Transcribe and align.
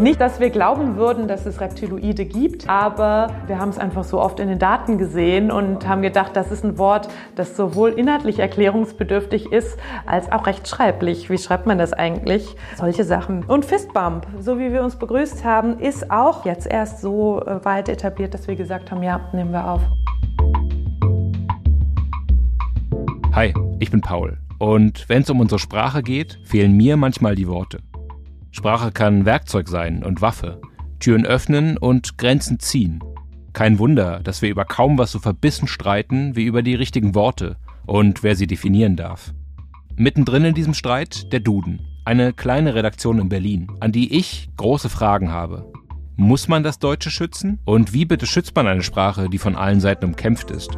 Nicht, 0.00 0.18
dass 0.18 0.40
wir 0.40 0.48
glauben 0.48 0.96
würden, 0.96 1.28
dass 1.28 1.44
es 1.44 1.60
Reptiloide 1.60 2.24
gibt, 2.24 2.70
aber 2.70 3.28
wir 3.46 3.58
haben 3.58 3.68
es 3.68 3.78
einfach 3.78 4.02
so 4.02 4.18
oft 4.18 4.40
in 4.40 4.48
den 4.48 4.58
Daten 4.58 4.96
gesehen 4.96 5.50
und 5.50 5.86
haben 5.86 6.00
gedacht, 6.00 6.34
das 6.34 6.50
ist 6.50 6.64
ein 6.64 6.78
Wort, 6.78 7.08
das 7.34 7.54
sowohl 7.54 7.90
inhaltlich 7.90 8.38
erklärungsbedürftig 8.38 9.52
ist, 9.52 9.78
als 10.06 10.32
auch 10.32 10.46
rechtschreiblich. 10.46 11.28
Wie 11.28 11.36
schreibt 11.36 11.66
man 11.66 11.76
das 11.76 11.92
eigentlich? 11.92 12.56
Solche 12.76 13.04
Sachen. 13.04 13.44
Und 13.44 13.66
Fistbump, 13.66 14.26
so 14.38 14.58
wie 14.58 14.72
wir 14.72 14.82
uns 14.82 14.96
begrüßt 14.96 15.44
haben, 15.44 15.78
ist 15.78 16.10
auch 16.10 16.46
jetzt 16.46 16.66
erst 16.66 17.02
so 17.02 17.42
äh, 17.42 17.62
weit 17.66 17.90
etabliert, 17.90 18.32
dass 18.32 18.48
wir 18.48 18.56
gesagt 18.56 18.90
haben, 18.90 19.02
ja, 19.02 19.20
nehmen 19.34 19.52
wir 19.52 19.70
auf. 19.70 19.82
Hi, 23.34 23.52
ich 23.80 23.90
bin 23.90 24.00
Paul. 24.00 24.38
Und 24.60 25.08
wenn 25.08 25.22
es 25.22 25.30
um 25.30 25.40
unsere 25.40 25.58
Sprache 25.58 26.02
geht, 26.02 26.38
fehlen 26.44 26.76
mir 26.76 26.98
manchmal 26.98 27.34
die 27.34 27.48
Worte. 27.48 27.80
Sprache 28.50 28.92
kann 28.92 29.24
Werkzeug 29.24 29.68
sein 29.68 30.04
und 30.04 30.20
Waffe, 30.20 30.60
Türen 30.98 31.24
öffnen 31.24 31.78
und 31.78 32.18
Grenzen 32.18 32.60
ziehen. 32.60 33.02
Kein 33.54 33.78
Wunder, 33.78 34.20
dass 34.20 34.42
wir 34.42 34.50
über 34.50 34.66
kaum 34.66 34.98
was 34.98 35.12
so 35.12 35.18
verbissen 35.18 35.66
streiten 35.66 36.36
wie 36.36 36.44
über 36.44 36.62
die 36.62 36.74
richtigen 36.74 37.14
Worte 37.14 37.56
und 37.86 38.22
wer 38.22 38.36
sie 38.36 38.46
definieren 38.46 38.96
darf. 38.96 39.32
Mittendrin 39.96 40.44
in 40.44 40.54
diesem 40.54 40.74
Streit 40.74 41.32
der 41.32 41.40
Duden, 41.40 41.80
eine 42.04 42.34
kleine 42.34 42.74
Redaktion 42.74 43.18
in 43.18 43.30
Berlin, 43.30 43.66
an 43.80 43.92
die 43.92 44.14
ich 44.14 44.50
große 44.58 44.90
Fragen 44.90 45.30
habe. 45.30 45.72
Muss 46.16 46.48
man 46.48 46.62
das 46.62 46.78
Deutsche 46.78 47.10
schützen? 47.10 47.60
Und 47.64 47.94
wie 47.94 48.04
bitte 48.04 48.26
schützt 48.26 48.54
man 48.54 48.66
eine 48.66 48.82
Sprache, 48.82 49.30
die 49.30 49.38
von 49.38 49.56
allen 49.56 49.80
Seiten 49.80 50.04
umkämpft 50.04 50.50
ist? 50.50 50.76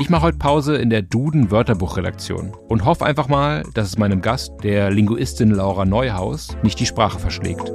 Ich 0.00 0.08
mache 0.08 0.22
heute 0.22 0.38
Pause 0.38 0.76
in 0.76 0.88
der 0.88 1.02
Duden 1.02 1.50
Wörterbuchredaktion 1.50 2.54
und 2.68 2.86
hoffe 2.86 3.04
einfach 3.04 3.28
mal, 3.28 3.64
dass 3.74 3.86
es 3.86 3.98
meinem 3.98 4.22
Gast, 4.22 4.50
der 4.62 4.90
Linguistin 4.90 5.50
Laura 5.50 5.84
Neuhaus, 5.84 6.56
nicht 6.62 6.80
die 6.80 6.86
Sprache 6.86 7.18
verschlägt. 7.18 7.70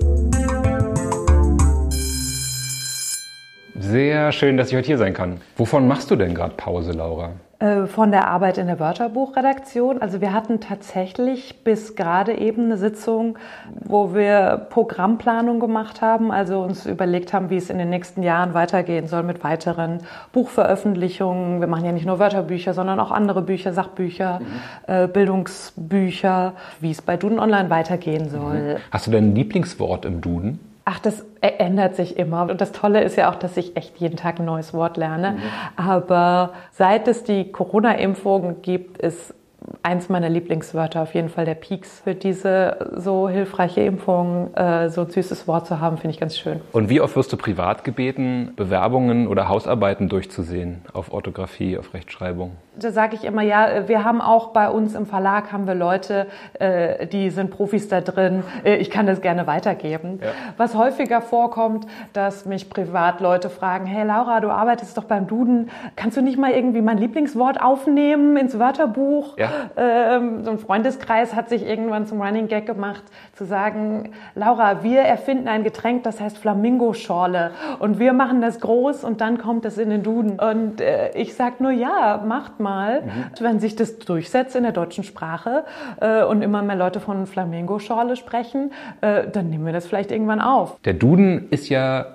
Sehr 3.76 4.32
schön, 4.32 4.58
dass 4.58 4.70
ich 4.70 4.76
heute 4.76 4.88
hier 4.88 4.98
sein 4.98 5.14
kann. 5.14 5.40
Wovon 5.56 5.88
machst 5.88 6.10
du 6.10 6.16
denn 6.16 6.34
gerade 6.34 6.56
Pause, 6.56 6.94
Laura? 6.94 7.34
Äh, 7.66 7.88
von 7.88 8.12
der 8.12 8.28
Arbeit 8.28 8.58
in 8.58 8.68
der 8.68 8.80
Wörterbuchredaktion. 8.80 10.02
Also 10.02 10.22
wir 10.22 10.34
hatten 10.34 10.60
tatsächlich 10.60 11.64
bis 11.64 11.96
gerade 11.96 12.38
eben 12.38 12.66
eine 12.66 12.78
Sitzung, 12.78 13.38
wo 13.84 14.14
wir 14.14 14.68
Programmplanung 14.70 15.60
gemacht 15.60 16.02
haben, 16.02 16.32
also 16.32 16.62
uns 16.62 16.86
überlegt 16.86 17.34
haben, 17.34 17.50
wie 17.50 17.58
es 17.58 17.70
in 17.70 17.78
den 17.78 17.90
nächsten 17.90 18.22
Jahren 18.22 18.54
weitergehen 18.54 19.08
soll 19.08 19.24
mit 19.24 19.44
weiteren 19.44 20.02
Buchveröffentlichungen. 20.32 21.60
Wir 21.60 21.68
machen 21.68 21.86
ja 21.86 21.92
nicht 21.92 22.06
nur 22.06 22.20
Wörterbücher, 22.20 22.74
sondern 22.74 23.00
auch 23.00 23.12
andere 23.12 23.42
Bücher, 23.42 23.74
Sachbücher, 23.74 24.40
mhm. 24.40 24.94
äh, 24.94 25.08
Bildungsbücher, 25.08 26.54
wie 26.82 26.92
es 26.92 27.02
bei 27.02 27.18
Duden 27.18 27.40
Online 27.40 27.70
weitergehen 27.70 28.30
soll. 28.30 28.78
Hast 28.92 29.08
du 29.08 29.12
denn 29.12 29.32
ein 29.32 29.36
Lieblingswort 29.36 30.06
im 30.06 30.22
Duden? 30.22 30.60
Ach, 30.88 31.00
das 31.00 31.26
ändert 31.42 31.96
sich 31.96 32.18
immer. 32.18 32.44
Und 32.44 32.62
das 32.62 32.72
Tolle 32.72 33.04
ist 33.04 33.16
ja 33.16 33.32
auch, 33.32 33.36
dass 33.36 33.58
ich 33.58 33.76
echt 33.76 33.98
jeden 33.98 34.18
Tag 34.18 34.40
ein 34.40 34.46
neues 34.46 34.72
Wort 34.72 34.98
lerne. 34.98 35.32
Mhm. 35.32 35.40
Aber 35.78 36.54
seit 36.72 37.08
es 37.08 37.24
die 37.24 37.52
Corona-Impfung 37.52 38.62
gibt, 38.62 39.00
ist 39.00 39.34
eins 39.82 40.10
meiner 40.10 40.30
Lieblingswörter 40.30 41.02
auf 41.02 41.16
jeden 41.16 41.30
Fall 41.30 41.46
der 41.46 41.56
Peaks. 41.56 42.02
Für 42.02 42.14
diese 42.14 42.92
so 42.96 43.28
hilfreiche 43.30 43.82
Impfung 43.82 44.54
äh, 44.54 44.90
so 44.90 45.02
ein 45.02 45.10
süßes 45.10 45.48
Wort 45.48 45.66
zu 45.66 45.80
haben, 45.80 45.98
finde 45.98 46.14
ich 46.14 46.20
ganz 46.20 46.38
schön. 46.38 46.62
Und 46.72 46.90
wie 46.90 47.02
oft 47.02 47.16
wirst 47.16 47.34
du 47.34 47.38
privat 47.38 47.84
gebeten, 47.84 48.54
Bewerbungen 48.56 49.28
oder 49.28 49.50
Hausarbeiten 49.50 50.08
durchzusehen 50.08 50.82
auf 50.94 51.12
Orthographie, 51.12 51.78
auf 51.78 51.94
Rechtschreibung? 51.94 52.52
Da 52.78 52.92
sage 52.92 53.16
ich 53.16 53.24
immer, 53.24 53.42
ja, 53.42 53.88
wir 53.88 54.04
haben 54.04 54.22
auch 54.22 54.48
bei 54.48 54.70
uns 54.70 54.96
im 54.96 55.06
Verlag 55.06 55.52
haben 55.52 55.68
wir 55.68 55.76
Leute, 55.76 56.28
äh, 56.60 57.08
die 57.08 57.30
sind 57.30 57.52
Profis 57.52 57.88
da 57.88 58.02
drin. 58.02 58.44
Äh, 58.64 58.76
ich 58.76 58.90
kann 58.90 59.08
das 59.08 59.22
gerne 59.22 59.48
weitergeben. 59.48 60.20
Ja. 60.22 60.32
Was 60.58 60.76
häufiger 60.76 61.22
vorkommt, 61.22 61.88
dass 62.14 62.46
mich 62.46 62.70
privat 62.70 63.22
Leute 63.22 63.50
fragen, 63.50 63.86
hey 63.86 64.06
Laura, 64.06 64.40
du 64.42 64.50
arbeitest 64.50 64.98
doch 64.98 65.06
beim 65.06 65.28
Duden, 65.28 65.70
kannst 65.96 66.18
du 66.18 66.22
nicht 66.22 66.38
mal 66.38 66.52
irgendwie 66.52 66.82
mein 66.82 66.98
Lieblingswort 66.98 67.62
aufnehmen 67.62 68.36
ins 68.38 68.60
Wörterbuch? 68.60 69.38
Ja. 69.38 69.50
Ähm, 69.78 70.44
so 70.44 70.52
ein 70.52 70.60
Freundeskreis 70.60 71.36
hat 71.36 71.50
sich 71.50 71.66
irgendwann 71.66 72.06
zum 72.06 72.22
Running 72.22 72.48
Gag 72.48 72.66
gemacht, 72.66 73.04
zu 73.34 73.46
sagen, 73.46 74.12
Laura, 74.34 74.84
wir 74.84 75.02
erfinden 75.02 75.48
ein 75.48 75.64
Getränk, 75.64 76.04
das 76.04 76.20
heißt 76.20 76.38
Flamingo-Schorle 76.38 77.52
und 77.80 78.00
wir 78.00 78.14
machen 78.14 78.42
das 78.42 78.60
groß 78.60 79.04
und 79.04 79.22
dann 79.22 79.38
kommt 79.38 79.66
es 79.66 79.78
in 79.78 79.90
den 79.90 80.04
Duden. 80.04 80.40
Und 80.40 80.82
äh, 80.82 81.12
ich 81.16 81.36
sage 81.36 81.56
nur, 81.60 81.72
ja, 81.72 82.22
macht 82.26 82.60
mal, 82.60 82.65
mhm. 82.72 83.44
wenn 83.44 83.60
sich 83.60 83.76
das 83.76 84.00
durchsetzt 84.00 84.56
in 84.56 84.64
der 84.64 84.72
deutschen 84.72 85.04
Sprache 85.04 85.66
äh, 86.02 86.24
und 86.24 86.42
immer 86.42 86.62
mehr 86.62 86.76
Leute 86.76 87.00
von 87.00 87.26
Flamingo-Schorle 87.26 88.16
sprechen, 88.16 88.72
äh, 89.02 89.28
dann 89.32 89.50
nehmen 89.50 89.66
wir 89.66 89.74
das 89.74 89.86
vielleicht 89.88 90.12
irgendwann 90.12 90.42
auf. 90.42 90.78
Der 90.86 90.94
Duden 90.94 91.48
ist 91.50 91.70
ja 91.70 92.08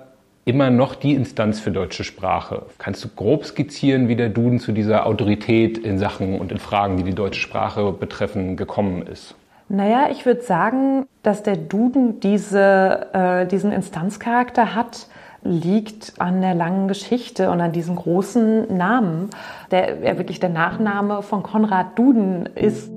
immer 0.45 0.69
noch 0.69 0.95
die 0.95 1.13
Instanz 1.13 1.59
für 1.59 1.71
deutsche 1.71 2.03
Sprache. 2.03 2.65
Kannst 2.77 3.03
du 3.03 3.09
grob 3.09 3.45
skizzieren, 3.45 4.07
wie 4.07 4.15
der 4.15 4.29
Duden 4.29 4.59
zu 4.59 4.71
dieser 4.71 5.05
Autorität 5.05 5.77
in 5.77 5.97
Sachen 5.99 6.39
und 6.39 6.51
in 6.51 6.57
Fragen, 6.57 6.97
die 6.97 7.03
die 7.03 7.13
deutsche 7.13 7.41
Sprache 7.41 7.91
betreffen, 7.91 8.57
gekommen 8.57 9.05
ist? 9.05 9.35
Naja, 9.69 10.09
ich 10.11 10.25
würde 10.25 10.41
sagen, 10.41 11.05
dass 11.23 11.43
der 11.43 11.55
Duden 11.55 12.19
diese, 12.19 13.07
äh, 13.13 13.45
diesen 13.45 13.71
Instanzcharakter 13.71 14.75
hat, 14.75 15.07
liegt 15.43 16.13
an 16.19 16.41
der 16.41 16.53
langen 16.53 16.87
Geschichte 16.87 17.49
und 17.49 17.61
an 17.61 17.71
diesem 17.71 17.95
großen 17.95 18.75
Namen, 18.75 19.29
der 19.71 19.99
ja 19.99 20.17
wirklich 20.17 20.39
der 20.39 20.49
Nachname 20.49 21.23
von 21.23 21.43
Konrad 21.43 21.97
Duden 21.97 22.45
ist. 22.45 22.91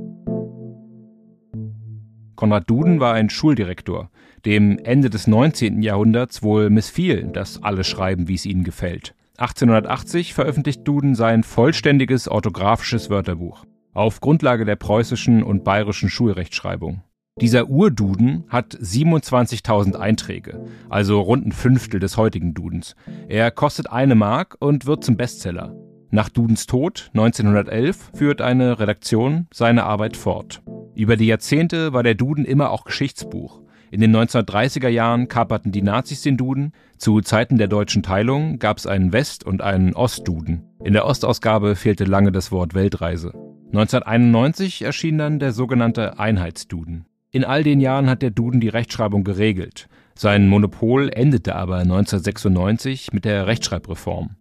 Konrad 2.36 2.68
Duden 2.68 3.00
war 3.00 3.14
ein 3.14 3.30
Schuldirektor, 3.30 4.10
dem 4.44 4.78
Ende 4.78 5.08
des 5.08 5.26
19. 5.26 5.82
Jahrhunderts 5.82 6.42
wohl 6.42 6.68
missfiel, 6.68 7.24
dass 7.24 7.62
alle 7.62 7.84
schreiben, 7.84 8.28
wie 8.28 8.34
es 8.34 8.44
ihnen 8.44 8.64
gefällt. 8.64 9.14
1880 9.38 10.34
veröffentlicht 10.34 10.86
Duden 10.86 11.14
sein 11.14 11.42
vollständiges 11.42 12.28
orthografisches 12.28 13.10
Wörterbuch 13.10 13.64
auf 13.94 14.20
Grundlage 14.20 14.64
der 14.64 14.76
preußischen 14.76 15.42
und 15.42 15.62
bayerischen 15.64 16.10
Schulrechtschreibung. 16.10 17.02
Dieser 17.40 17.68
Urduden 17.68 18.44
hat 18.48 18.76
27.000 18.76 19.96
Einträge, 19.96 20.64
also 20.88 21.20
rund 21.20 21.44
ein 21.44 21.50
Fünftel 21.50 21.98
des 21.98 22.16
heutigen 22.16 22.54
Dudens. 22.54 22.94
Er 23.26 23.50
kostet 23.50 23.90
eine 23.90 24.14
Mark 24.14 24.56
und 24.60 24.86
wird 24.86 25.02
zum 25.02 25.16
Bestseller. 25.16 25.74
Nach 26.10 26.28
Dudens 26.28 26.66
Tod 26.66 27.10
1911 27.12 28.12
führt 28.14 28.40
eine 28.40 28.78
Redaktion 28.78 29.48
seine 29.52 29.82
Arbeit 29.82 30.16
fort. 30.16 30.62
Über 30.94 31.16
die 31.16 31.26
Jahrzehnte 31.26 31.92
war 31.92 32.04
der 32.04 32.14
Duden 32.14 32.44
immer 32.44 32.70
auch 32.70 32.84
Geschichtsbuch. 32.84 33.62
In 33.90 34.00
den 34.00 34.14
1930er 34.14 34.88
Jahren 34.88 35.26
kaperten 35.26 35.72
die 35.72 35.82
Nazis 35.82 36.22
den 36.22 36.36
Duden. 36.36 36.70
Zu 36.98 37.20
Zeiten 37.20 37.58
der 37.58 37.66
deutschen 37.66 38.04
Teilung 38.04 38.60
gab 38.60 38.78
es 38.78 38.86
einen 38.86 39.12
West- 39.12 39.42
und 39.42 39.60
einen 39.60 39.94
Ostduden. 39.94 40.62
In 40.84 40.92
der 40.92 41.04
Ostausgabe 41.04 41.74
fehlte 41.74 42.04
lange 42.04 42.30
das 42.30 42.52
Wort 42.52 42.74
Weltreise. 42.74 43.32
1991 43.72 44.82
erschien 44.82 45.18
dann 45.18 45.40
der 45.40 45.50
sogenannte 45.50 46.20
Einheitsduden. 46.20 47.06
In 47.34 47.44
all 47.44 47.64
den 47.64 47.80
Jahren 47.80 48.08
hat 48.08 48.22
der 48.22 48.30
Duden 48.30 48.60
die 48.60 48.68
Rechtschreibung 48.68 49.24
geregelt. 49.24 49.88
Sein 50.14 50.46
Monopol 50.46 51.10
endete 51.12 51.56
aber 51.56 51.78
1996 51.78 53.12
mit 53.12 53.24
der 53.24 53.48
Rechtschreibreform. 53.48 54.36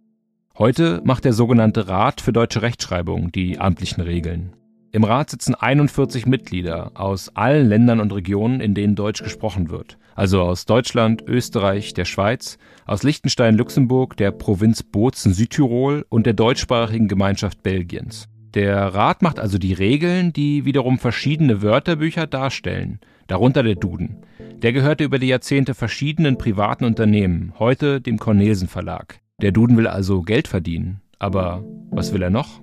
Heute 0.56 1.02
macht 1.04 1.24
der 1.24 1.32
sogenannte 1.32 1.88
Rat 1.88 2.20
für 2.20 2.32
deutsche 2.32 2.62
Rechtschreibung 2.62 3.32
die 3.32 3.58
amtlichen 3.58 4.00
Regeln. 4.00 4.52
Im 4.92 5.02
Rat 5.02 5.30
sitzen 5.30 5.56
41 5.56 6.26
Mitglieder 6.26 6.92
aus 6.94 7.34
allen 7.34 7.68
Ländern 7.68 7.98
und 7.98 8.12
Regionen, 8.12 8.60
in 8.60 8.74
denen 8.74 8.94
Deutsch 8.94 9.24
gesprochen 9.24 9.70
wird. 9.70 9.98
Also 10.14 10.42
aus 10.42 10.64
Deutschland, 10.64 11.24
Österreich, 11.26 11.94
der 11.94 12.04
Schweiz, 12.04 12.58
aus 12.86 13.02
Liechtenstein, 13.02 13.56
Luxemburg, 13.56 14.16
der 14.16 14.30
Provinz 14.30 14.84
Bozen, 14.84 15.34
Südtirol 15.34 16.06
und 16.10 16.26
der 16.26 16.34
deutschsprachigen 16.34 17.08
Gemeinschaft 17.08 17.64
Belgiens. 17.64 18.28
Der 18.54 18.94
Rat 18.94 19.20
macht 19.20 19.40
also 19.40 19.58
die 19.58 19.72
Regeln, 19.72 20.32
die 20.32 20.64
wiederum 20.64 20.98
verschiedene 20.98 21.60
Wörterbücher 21.60 22.28
darstellen, 22.28 23.00
darunter 23.26 23.64
der 23.64 23.74
Duden. 23.74 24.18
Der 24.62 24.72
gehörte 24.72 25.02
über 25.02 25.18
die 25.18 25.26
Jahrzehnte 25.26 25.74
verschiedenen 25.74 26.38
privaten 26.38 26.84
Unternehmen, 26.84 27.52
heute 27.58 28.00
dem 28.00 28.18
Cornelsen 28.18 28.68
Verlag. 28.68 29.18
Der 29.42 29.50
Duden 29.50 29.76
will 29.76 29.88
also 29.88 30.22
Geld 30.22 30.46
verdienen. 30.46 31.00
Aber 31.18 31.64
was 31.90 32.12
will 32.12 32.22
er 32.22 32.30
noch? 32.30 32.60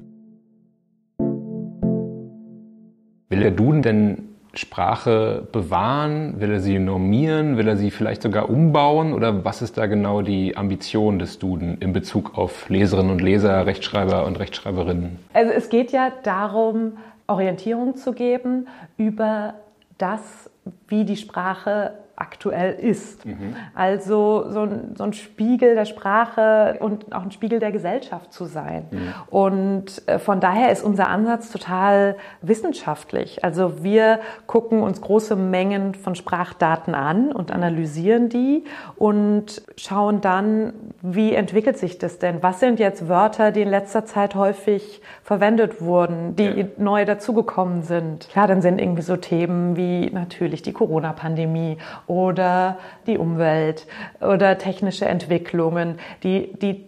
Will 3.29 3.39
der 3.39 3.51
Duden 3.51 3.81
denn 3.81 4.30
Sprache 4.53 5.47
bewahren? 5.51 6.39
Will 6.41 6.51
er 6.51 6.59
sie 6.59 6.77
normieren? 6.77 7.57
Will 7.57 7.67
er 7.67 7.77
sie 7.77 7.91
vielleicht 7.91 8.21
sogar 8.21 8.49
umbauen? 8.49 9.13
Oder 9.13 9.45
was 9.45 9.61
ist 9.61 9.77
da 9.77 9.85
genau 9.85 10.21
die 10.21 10.57
Ambition 10.57 11.19
des 11.19 11.39
Duden 11.39 11.77
in 11.79 11.93
Bezug 11.93 12.37
auf 12.37 12.67
Leserinnen 12.69 13.11
und 13.11 13.21
Leser, 13.21 13.65
Rechtschreiber 13.65 14.25
und 14.25 14.39
Rechtschreiberinnen? 14.39 15.19
Also 15.33 15.51
es 15.51 15.69
geht 15.69 15.91
ja 15.91 16.11
darum, 16.23 16.97
Orientierung 17.27 17.95
zu 17.95 18.11
geben 18.11 18.67
über 18.97 19.53
das, 19.97 20.49
wie 20.87 21.05
die 21.05 21.17
Sprache 21.17 21.93
aktuell 22.21 22.73
ist. 22.73 23.25
Mhm. 23.25 23.55
Also 23.73 24.45
so 24.49 24.61
ein, 24.61 24.95
so 24.95 25.03
ein, 25.03 25.13
Spiegel 25.13 25.73
der 25.73 25.85
Sprache 25.85 26.77
und 26.79 27.13
auch 27.13 27.23
ein 27.23 27.31
Spiegel 27.31 27.59
der 27.59 27.71
Gesellschaft 27.71 28.31
zu 28.31 28.45
sein. 28.45 28.85
Mhm. 28.91 29.13
Und 29.29 30.07
äh, 30.07 30.19
von 30.19 30.39
daher 30.39 30.71
ist 30.71 30.83
unser 30.83 31.09
Ansatz 31.09 31.51
total 31.51 32.15
wissenschaftlich. 32.41 33.43
Also 33.43 33.83
wir 33.83 34.19
gucken 34.45 34.83
uns 34.83 35.01
große 35.01 35.35
Mengen 35.35 35.95
von 35.95 36.13
Sprachdaten 36.13 36.93
an 36.93 37.31
und 37.31 37.51
analysieren 37.51 38.29
die 38.29 38.65
und 38.95 39.63
schauen 39.75 40.21
dann, 40.21 40.73
wie 41.01 41.33
entwickelt 41.33 41.79
sich 41.79 41.97
das 41.97 42.19
denn? 42.19 42.43
Was 42.43 42.59
sind 42.59 42.79
jetzt 42.79 43.09
Wörter, 43.09 43.51
die 43.51 43.63
in 43.63 43.69
letzter 43.69 44.05
Zeit 44.05 44.35
häufig 44.35 45.01
verwendet 45.23 45.81
wurden, 45.81 46.35
die 46.35 46.43
ja. 46.43 46.65
neu 46.77 47.05
dazugekommen 47.05 47.81
sind? 47.81 48.29
Klar, 48.29 48.47
dann 48.47 48.61
sind 48.61 48.79
irgendwie 48.79 49.01
so 49.01 49.17
Themen 49.17 49.75
wie 49.75 50.11
natürlich 50.11 50.61
die 50.61 50.73
Corona-Pandemie 50.73 51.77
oder 52.11 52.77
die 53.07 53.17
Umwelt 53.17 53.87
oder 54.19 54.57
technische 54.57 55.05
Entwicklungen, 55.05 55.97
die, 56.23 56.51
die 56.59 56.85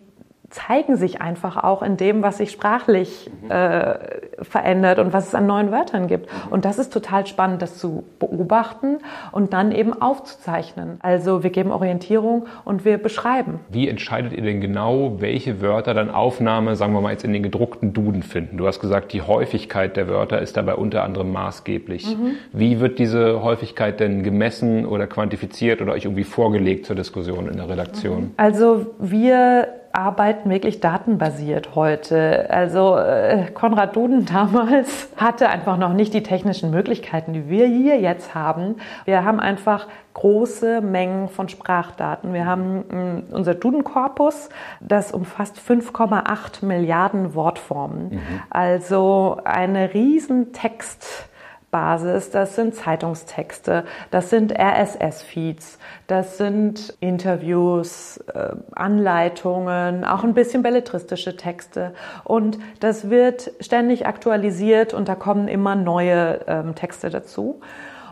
zeigen 0.49 0.97
sich 0.97 1.21
einfach 1.21 1.63
auch 1.63 1.81
in 1.81 1.95
dem, 1.95 2.21
was 2.21 2.39
sich 2.39 2.51
sprachlich 2.51 3.31
äh, 3.47 3.95
verändert 4.41 4.99
und 4.99 5.13
was 5.13 5.27
es 5.27 5.35
an 5.35 5.45
neuen 5.45 5.71
Wörtern 5.71 6.07
gibt. 6.07 6.29
Und 6.49 6.65
das 6.65 6.79
ist 6.79 6.91
total 6.91 7.27
spannend, 7.27 7.61
das 7.61 7.77
zu 7.77 8.03
beobachten 8.19 8.99
und 9.31 9.53
dann 9.53 9.71
eben 9.71 9.93
aufzuzeichnen. 10.01 10.97
Also 11.01 11.43
wir 11.43 11.49
geben 11.49 11.71
Orientierung 11.71 12.45
und 12.65 12.85
wir 12.85 12.97
beschreiben. 12.97 13.59
Wie 13.69 13.87
entscheidet 13.87 14.33
ihr 14.33 14.41
denn 14.41 14.61
genau, 14.61 15.19
welche 15.19 15.61
Wörter 15.61 15.93
dann 15.93 16.09
Aufnahme, 16.09 16.75
sagen 16.75 16.93
wir 16.93 17.01
mal 17.01 17.11
jetzt 17.11 17.23
in 17.23 17.33
den 17.33 17.43
gedruckten 17.43 17.93
Duden 17.93 18.23
finden? 18.23 18.57
Du 18.57 18.67
hast 18.67 18.79
gesagt, 18.79 19.13
die 19.13 19.21
Häufigkeit 19.21 19.97
der 19.97 20.07
Wörter 20.07 20.41
ist 20.41 20.57
dabei 20.57 20.75
unter 20.75 21.03
anderem 21.03 21.31
maßgeblich. 21.31 22.17
Mhm. 22.17 22.35
Wie 22.51 22.79
wird 22.79 22.99
diese 22.99 23.43
Häufigkeit 23.43 23.99
denn 23.99 24.23
gemessen 24.23 24.85
oder 24.85 25.07
quantifiziert 25.07 25.81
oder 25.81 25.93
euch 25.93 26.05
irgendwie 26.05 26.23
vorgelegt 26.23 26.85
zur 26.85 26.95
Diskussion 26.95 27.47
in 27.47 27.57
der 27.57 27.69
Redaktion? 27.69 28.31
Also 28.37 28.93
wir 28.99 29.67
arbeiten 29.93 30.49
wirklich 30.49 30.79
datenbasiert 30.79 31.75
heute. 31.75 32.49
Also 32.49 32.97
äh, 32.97 33.51
Konrad 33.53 33.95
Duden 33.95 34.25
damals 34.25 35.09
hatte 35.15 35.49
einfach 35.49 35.77
noch 35.77 35.93
nicht 35.93 36.15
die 36.15 36.23
technischen 36.23 36.71
Möglichkeiten, 36.71 37.33
die 37.33 37.47
wir 37.47 37.67
hier 37.67 37.99
jetzt 37.99 38.33
haben. 38.33 38.77
Wir 39.05 39.23
haben 39.23 39.39
einfach 39.39 39.87
große 40.15 40.81
Mengen 40.81 41.29
von 41.29 41.47
Sprachdaten. 41.47 42.33
Wir 42.33 42.47
haben 42.47 43.23
äh, 43.29 43.33
unser 43.33 43.53
Duden-Korpus, 43.53 44.49
das 44.79 45.11
umfasst 45.11 45.59
5,8 45.59 46.65
Milliarden 46.65 47.35
Wortformen. 47.35 48.15
Mhm. 48.15 48.21
Also 48.49 49.37
eine 49.43 49.93
riesen 49.93 50.53
Text 50.53 51.29
Basis, 51.73 52.29
das 52.29 52.55
sind 52.55 52.75
Zeitungstexte, 52.75 53.83
das 54.11 54.29
sind 54.29 54.53
RSS-Feeds, 54.53 55.79
das 56.05 56.37
sind 56.37 56.95
Interviews, 56.99 58.17
äh, 58.33 58.49
Anleitungen, 58.73 60.05
auch 60.05 60.23
ein 60.23 60.35
bisschen 60.35 60.61
belletristische 60.61 61.35
Texte. 61.35 61.95
Und 62.23 62.59
das 62.79 63.09
wird 63.09 63.51
ständig 63.59 64.05
aktualisiert 64.05 64.93
und 64.93 65.09
da 65.09 65.15
kommen 65.15 65.47
immer 65.47 65.75
neue 65.75 66.41
ähm, 66.45 66.75
Texte 66.75 67.09
dazu. 67.09 67.59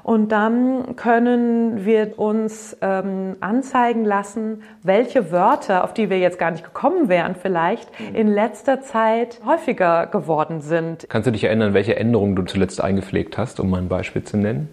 Und 0.03 0.31
dann 0.31 0.95
können 0.95 1.86
wir 1.86 2.18
uns 2.18 2.75
ähm, 2.81 3.36
anzeigen 3.39 4.06
lassen, 4.06 4.63
welche 4.83 5.31
Wörter, 5.31 5.83
auf 5.83 5.94
die 5.94 6.09
wir 6.09 6.19
jetzt 6.19 6.39
gar 6.39 6.51
nicht 6.51 6.63
gekommen 6.63 7.09
wären 7.09 7.36
vielleicht, 7.36 7.88
mhm. 8.00 8.15
in 8.15 8.27
letzter 8.27 8.81
Zeit 8.81 9.39
häufiger 9.45 10.07
geworden 10.07 10.62
sind. 10.62 11.06
Kannst 11.09 11.27
du 11.27 11.31
dich 11.31 11.44
erinnern, 11.44 11.74
welche 11.74 11.95
Änderungen 11.95 12.36
du 12.36 12.44
zuletzt 12.44 12.81
eingepflegt 12.81 13.38
hast, 13.38 13.59
um 13.59 13.69
mal 13.69 13.77
ein 13.77 13.89
Beispiel 13.89 14.24
zu 14.24 14.38
nennen? 14.38 14.69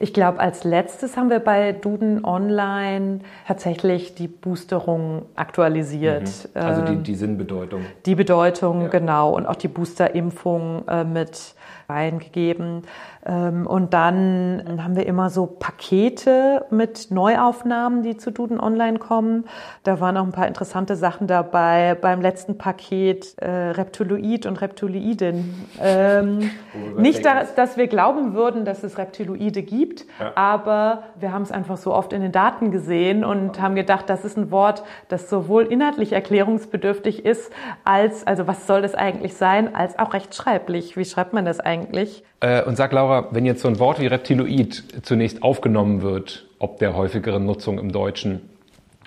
Ich 0.00 0.14
glaube, 0.14 0.38
als 0.38 0.62
letztes 0.62 1.16
haben 1.16 1.28
wir 1.28 1.40
bei 1.40 1.72
Duden 1.72 2.24
Online 2.24 3.18
tatsächlich 3.48 4.14
die 4.14 4.28
Boosterung 4.28 5.22
aktualisiert. 5.34 6.28
Mhm. 6.54 6.60
Also 6.60 6.82
die, 6.82 6.92
ähm, 6.92 7.02
die 7.02 7.14
Sinnbedeutung. 7.16 7.80
Die 8.06 8.14
Bedeutung, 8.14 8.82
ja. 8.82 8.88
genau. 8.88 9.34
Und 9.34 9.46
auch 9.46 9.56
die 9.56 9.66
Boosterimpfung 9.66 10.86
äh, 10.86 11.02
mit 11.02 11.54
reingegeben. 11.88 12.82
Ähm, 13.24 13.66
und 13.66 13.94
dann 13.94 14.78
haben 14.82 14.94
wir 14.94 15.06
immer 15.06 15.30
so 15.30 15.46
Pakete 15.46 16.66
mit 16.70 17.10
Neuaufnahmen, 17.10 18.02
die 18.02 18.16
zu 18.16 18.30
Duden 18.30 18.60
Online 18.60 18.98
kommen. 18.98 19.46
Da 19.84 19.98
waren 20.00 20.16
auch 20.18 20.24
ein 20.24 20.32
paar 20.32 20.48
interessante 20.48 20.96
Sachen 20.96 21.26
dabei. 21.26 21.96
Beim 22.00 22.20
letzten 22.20 22.58
Paket 22.58 23.38
äh, 23.38 23.48
Reptiloid 23.48 24.44
und 24.46 24.60
Reptiloidin. 24.60 25.66
Ähm, 25.80 26.50
nicht, 26.96 27.24
dass, 27.24 27.54
dass, 27.54 27.76
wir 27.76 27.86
glauben 27.86 28.34
würden, 28.34 28.64
dass 28.64 28.82
es 28.82 28.98
Reptiloide 28.98 29.62
gibt, 29.62 30.04
ja. 30.20 30.32
aber 30.34 31.04
wir 31.18 31.32
haben 31.32 31.42
es 31.42 31.52
einfach 31.52 31.76
so 31.76 31.94
oft 31.94 32.12
in 32.12 32.20
den 32.20 32.32
Daten 32.32 32.70
gesehen 32.70 33.24
und 33.24 33.60
haben 33.60 33.74
gedacht, 33.74 34.10
das 34.10 34.24
ist 34.24 34.36
ein 34.36 34.50
Wort, 34.50 34.82
das 35.08 35.30
sowohl 35.30 35.64
inhaltlich 35.64 36.12
erklärungsbedürftig 36.12 37.24
ist, 37.24 37.52
als, 37.84 38.26
also 38.26 38.46
was 38.46 38.66
soll 38.66 38.82
das 38.82 38.94
eigentlich 38.94 39.34
sein, 39.34 39.74
als 39.74 39.98
auch 39.98 40.12
rechtschreiblich. 40.12 40.96
Wie 40.96 41.04
schreibt 41.04 41.32
man 41.32 41.44
das 41.44 41.60
eigentlich? 41.82 42.22
Äh, 42.40 42.62
und 42.62 42.76
sag 42.76 42.92
Laura, 42.92 43.28
wenn 43.30 43.46
jetzt 43.46 43.62
so 43.62 43.68
ein 43.68 43.78
Wort 43.78 44.00
wie 44.00 44.06
Reptiloid 44.06 44.84
zunächst 45.02 45.42
aufgenommen 45.42 46.02
wird, 46.02 46.46
ob 46.58 46.78
der 46.78 46.96
häufigeren 46.96 47.46
Nutzung 47.46 47.78
im 47.78 47.92
Deutschen, 47.92 48.48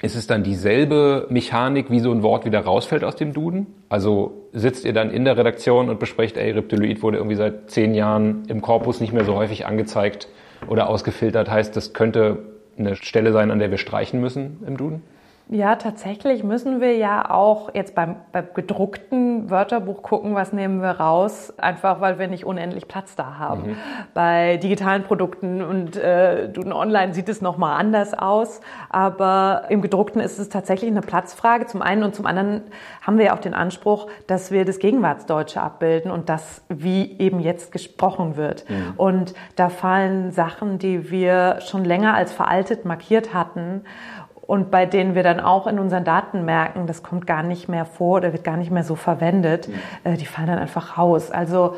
ist 0.01 0.15
es 0.15 0.25
dann 0.25 0.43
dieselbe 0.43 1.27
Mechanik, 1.29 1.91
wie 1.91 1.99
so 1.99 2.11
ein 2.11 2.23
Wort 2.23 2.45
wieder 2.45 2.61
rausfällt 2.61 3.03
aus 3.03 3.15
dem 3.15 3.33
Duden? 3.33 3.67
Also 3.87 4.47
sitzt 4.51 4.83
ihr 4.83 4.93
dann 4.93 5.11
in 5.11 5.25
der 5.25 5.37
Redaktion 5.37 5.89
und 5.89 5.99
besprecht, 5.99 6.37
ey, 6.37 6.51
Reptiloid 6.51 7.03
wurde 7.03 7.17
irgendwie 7.17 7.35
seit 7.35 7.69
zehn 7.69 7.93
Jahren 7.93 8.43
im 8.47 8.61
Korpus 8.61 8.99
nicht 8.99 9.13
mehr 9.13 9.25
so 9.25 9.35
häufig 9.35 9.67
angezeigt 9.67 10.27
oder 10.67 10.89
ausgefiltert, 10.89 11.49
heißt, 11.49 11.75
das 11.75 11.93
könnte 11.93 12.39
eine 12.77 12.95
Stelle 12.95 13.31
sein, 13.31 13.51
an 13.51 13.59
der 13.59 13.69
wir 13.69 13.77
streichen 13.77 14.19
müssen 14.19 14.63
im 14.65 14.77
Duden? 14.77 15.03
Ja, 15.49 15.75
tatsächlich 15.75 16.45
müssen 16.45 16.79
wir 16.79 16.95
ja 16.95 17.29
auch 17.29 17.73
jetzt 17.73 17.93
beim, 17.93 18.15
beim 18.31 18.47
gedruckten 18.53 19.49
Wörterbuch 19.49 20.01
gucken, 20.01 20.33
was 20.33 20.53
nehmen 20.53 20.81
wir 20.81 20.91
raus, 20.91 21.53
einfach 21.57 21.99
weil 21.99 22.19
wir 22.19 22.29
nicht 22.29 22.45
unendlich 22.45 22.87
Platz 22.87 23.17
da 23.17 23.37
haben. 23.37 23.71
Mhm. 23.71 23.75
Bei 24.13 24.55
digitalen 24.57 25.03
Produkten 25.03 25.61
und 25.61 25.97
äh, 25.97 26.49
online 26.71 27.13
sieht 27.13 27.27
es 27.27 27.41
nochmal 27.41 27.77
anders 27.77 28.13
aus, 28.13 28.61
aber 28.89 29.63
im 29.67 29.81
gedruckten 29.81 30.21
ist 30.21 30.39
es 30.39 30.47
tatsächlich 30.47 30.89
eine 30.89 31.01
Platzfrage 31.01 31.65
zum 31.65 31.81
einen 31.81 32.03
und 32.03 32.15
zum 32.15 32.25
anderen 32.25 32.61
haben 33.01 33.17
wir 33.17 33.25
ja 33.25 33.35
auch 33.35 33.39
den 33.39 33.53
Anspruch, 33.53 34.07
dass 34.27 34.51
wir 34.51 34.63
das 34.63 34.79
Gegenwartsdeutsche 34.79 35.61
abbilden 35.61 36.11
und 36.11 36.29
das, 36.29 36.63
wie 36.69 37.17
eben 37.19 37.41
jetzt 37.41 37.73
gesprochen 37.73 38.37
wird. 38.37 38.69
Mhm. 38.69 38.93
Und 38.95 39.33
da 39.57 39.67
fallen 39.67 40.31
Sachen, 40.31 40.79
die 40.79 41.11
wir 41.11 41.59
schon 41.59 41.83
länger 41.83 42.13
als 42.13 42.31
veraltet 42.31 42.85
markiert 42.85 43.33
hatten 43.33 43.83
und 44.51 44.69
bei 44.69 44.85
denen 44.85 45.15
wir 45.15 45.23
dann 45.23 45.39
auch 45.39 45.65
in 45.65 45.79
unseren 45.79 46.03
Daten 46.03 46.43
merken, 46.43 46.85
das 46.85 47.03
kommt 47.03 47.25
gar 47.25 47.41
nicht 47.41 47.69
mehr 47.69 47.85
vor 47.85 48.17
oder 48.17 48.33
wird 48.33 48.43
gar 48.43 48.57
nicht 48.57 48.69
mehr 48.69 48.83
so 48.83 48.97
verwendet, 48.97 49.69
mhm. 49.69 50.17
die 50.17 50.25
fallen 50.25 50.47
dann 50.47 50.59
einfach 50.59 50.97
raus. 50.97 51.31
Also 51.31 51.77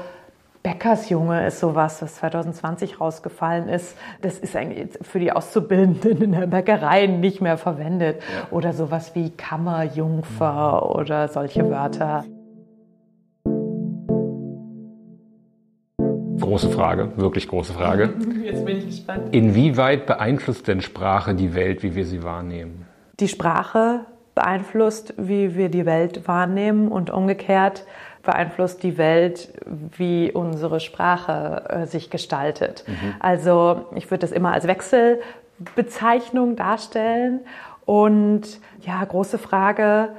Bäckersjunge 0.63 1.45
ist 1.45 1.59
sowas, 1.59 2.01
was 2.01 2.15
2020 2.15 2.99
rausgefallen 2.99 3.69
ist. 3.69 3.95
Das 4.24 4.39
ist 4.39 4.55
eigentlich 4.55 4.98
für 5.03 5.19
die 5.19 5.31
Auszubildenden 5.31 6.19
in 6.19 6.31
der 6.31 6.48
Bäckerei 6.48 7.05
nicht 7.05 7.41
mehr 7.41 7.59
verwendet. 7.59 8.24
Ja. 8.24 8.48
Oder 8.50 8.74
sowas 8.74 9.13
wie 9.13 9.29
Kammerjungfer 9.29 10.81
mhm. 10.83 11.00
oder 11.00 11.27
solche 11.27 11.69
Wörter. 11.69 12.25
Große 16.43 16.69
Frage, 16.69 17.12
wirklich 17.15 17.47
große 17.47 17.73
Frage. 17.73 18.13
Jetzt 18.43 18.65
bin 18.65 18.77
ich 18.77 18.85
gespannt. 18.88 19.33
Inwieweit 19.33 20.05
beeinflusst 20.05 20.67
denn 20.67 20.81
Sprache 20.81 21.35
die 21.35 21.55
Welt, 21.55 21.83
wie 21.83 21.95
wir 21.95 22.05
sie 22.05 22.21
wahrnehmen? 22.21 22.85
Die 23.19 23.29
Sprache 23.29 24.01
beeinflusst, 24.35 25.13
wie 25.17 25.55
wir 25.55 25.69
die 25.69 25.85
Welt 25.85 26.27
wahrnehmen 26.27 26.89
und 26.89 27.09
umgekehrt 27.09 27.85
beeinflusst 28.23 28.83
die 28.83 28.97
Welt, 28.97 29.53
wie 29.65 30.31
unsere 30.31 30.79
Sprache 30.79 31.63
äh, 31.69 31.85
sich 31.85 32.09
gestaltet. 32.09 32.85
Mhm. 32.88 33.15
Also 33.19 33.85
ich 33.95 34.09
würde 34.09 34.21
das 34.21 34.31
immer 34.31 34.53
als 34.53 34.65
Wechselbezeichnung 34.65 36.55
darstellen. 36.55 37.41
Und 37.85 38.59
ja, 38.81 39.03
große 39.03 39.38
Frage, 39.38 40.09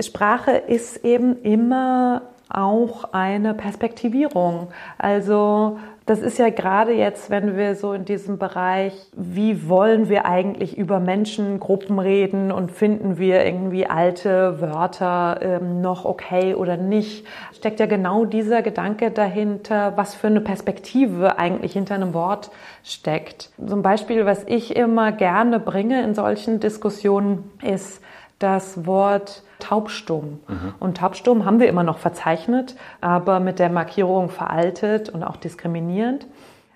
Sprache 0.00 0.52
ist 0.52 1.04
eben 1.04 1.42
immer 1.42 2.22
auch 2.48 3.12
eine 3.12 3.54
Perspektivierung. 3.54 4.68
Also 4.98 5.78
das 6.06 6.20
ist 6.20 6.38
ja 6.38 6.50
gerade 6.50 6.92
jetzt, 6.92 7.30
wenn 7.30 7.56
wir 7.56 7.76
so 7.76 7.94
in 7.94 8.04
diesem 8.04 8.36
Bereich, 8.36 8.92
wie 9.16 9.68
wollen 9.70 10.10
wir 10.10 10.26
eigentlich 10.26 10.76
über 10.76 11.00
Menschengruppen 11.00 11.98
reden 11.98 12.52
und 12.52 12.70
finden 12.70 13.16
wir 13.16 13.44
irgendwie 13.46 13.86
alte 13.86 14.60
Wörter 14.60 15.38
ähm, 15.40 15.80
noch 15.80 16.04
okay 16.04 16.54
oder 16.54 16.76
nicht, 16.76 17.26
steckt 17.54 17.80
ja 17.80 17.86
genau 17.86 18.26
dieser 18.26 18.60
Gedanke 18.60 19.10
dahinter, 19.12 19.96
was 19.96 20.14
für 20.14 20.26
eine 20.26 20.42
Perspektive 20.42 21.38
eigentlich 21.38 21.72
hinter 21.72 21.94
einem 21.94 22.12
Wort 22.12 22.50
steckt. 22.82 23.50
So 23.56 23.74
ein 23.74 23.82
Beispiel, 23.82 24.26
was 24.26 24.44
ich 24.46 24.76
immer 24.76 25.10
gerne 25.10 25.58
bringe 25.58 26.02
in 26.02 26.14
solchen 26.14 26.60
Diskussionen, 26.60 27.50
ist 27.62 28.02
das 28.38 28.84
Wort 28.84 29.42
taubstumm. 29.58 30.40
Mhm. 30.48 30.74
Und 30.80 30.96
taubstumm 30.98 31.44
haben 31.44 31.60
wir 31.60 31.68
immer 31.68 31.82
noch 31.82 31.98
verzeichnet, 31.98 32.76
aber 33.00 33.40
mit 33.40 33.58
der 33.58 33.70
Markierung 33.70 34.28
veraltet 34.30 35.08
und 35.08 35.22
auch 35.22 35.36
diskriminierend. 35.36 36.26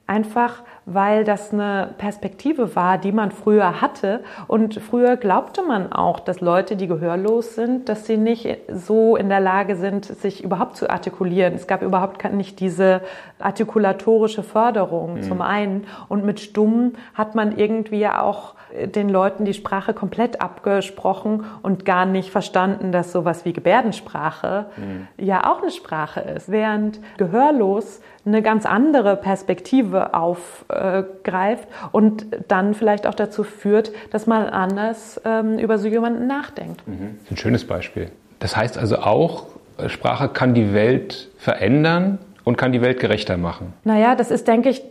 einfach 0.06 0.62
weil 0.90 1.25
das 1.25 1.52
eine 1.52 1.90
Perspektive 1.99 2.75
war, 2.75 2.99
die 2.99 3.12
man 3.12 3.30
früher 3.30 3.80
hatte. 3.80 4.21
Und 4.47 4.75
früher 4.76 5.16
glaubte 5.16 5.62
man 5.62 5.92
auch, 5.92 6.21
dass 6.21 6.40
Leute, 6.40 6.76
die 6.76 6.87
gehörlos 6.87 7.54
sind, 7.54 7.88
dass 7.88 8.07
sie 8.07 8.16
nicht 8.16 8.59
so 8.73 9.16
in 9.16 9.28
der 9.28 9.40
Lage 9.40 9.76
sind, 9.76 10.07
sich 10.07 10.42
überhaupt 10.42 10.76
zu 10.76 10.88
artikulieren. 10.88 11.54
Es 11.54 11.66
gab 11.66 11.83
überhaupt 11.83 12.25
nicht 12.33 12.61
diese 12.61 13.02
artikulatorische 13.38 14.42
Förderung 14.42 15.16
mhm. 15.16 15.23
zum 15.23 15.42
einen. 15.42 15.87
Und 16.09 16.25
mit 16.25 16.40
Stumm 16.40 16.92
hat 17.14 17.35
man 17.35 17.57
irgendwie 17.59 18.07
auch 18.07 18.54
den 18.95 19.09
Leuten 19.09 19.45
die 19.45 19.54
Sprache 19.54 19.95
komplett 19.95 20.40
abgesprochen 20.40 21.45
und 21.62 21.85
gar 21.85 22.07
nicht 22.07 22.30
verstanden, 22.30 22.92
dass 22.92 23.12
sowas 23.12 23.45
wie 23.45 23.52
Gebärdensprache 23.52 24.66
mhm. 24.76 25.09
ja 25.16 25.50
auch 25.50 25.62
eine 25.62 25.71
Sprache 25.71 26.21
ist. 26.21 26.50
Während 26.50 27.00
gehörlos 27.16 28.00
eine 28.28 28.42
ganz 28.42 28.66
andere 28.66 29.16
Perspektive 29.16 30.14
aufgreift 30.14 31.68
und 31.92 32.26
dann 32.49 32.75
vielleicht 32.75 33.06
auch 33.06 33.14
dazu 33.14 33.42
führt, 33.42 33.92
dass 34.11 34.26
man 34.26 34.47
anders 34.47 35.20
ähm, 35.25 35.58
über 35.58 35.78
so 35.78 35.88
jemanden 35.88 36.26
nachdenkt. 36.26 36.87
Mhm. 36.87 37.18
Ein 37.30 37.37
schönes 37.37 37.66
Beispiel. 37.66 38.11
Das 38.38 38.56
heißt 38.56 38.78
also 38.78 38.99
auch, 38.99 39.47
Sprache 39.87 40.28
kann 40.28 40.54
die 40.54 40.73
Welt 40.73 41.30
verändern 41.38 42.18
und 42.44 42.56
kann 42.56 42.73
die 42.73 42.82
Welt 42.82 43.00
gerechter 43.00 43.37
machen. 43.37 43.73
Naja, 43.85 44.14
das 44.14 44.30
ist, 44.30 44.49
denke 44.49 44.68
ich, 44.70 44.82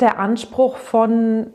der 0.00 0.18
Anspruch 0.18 0.76
von 0.76 1.48